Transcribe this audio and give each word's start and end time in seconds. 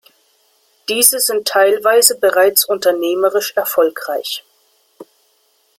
Diese 0.89 1.19
sind 1.19 1.47
teilweise 1.47 2.17
bereits 2.19 2.65
unternehmerisch 2.65 3.53
erfolgreich. 3.55 4.43